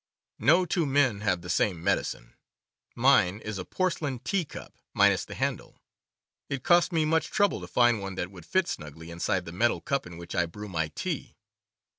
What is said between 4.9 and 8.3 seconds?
minus the handle. It cost me much trouble to find one